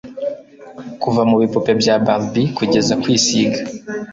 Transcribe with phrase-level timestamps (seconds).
[1.01, 3.59] kuva mubipupe bya barbie kugeza kwisiga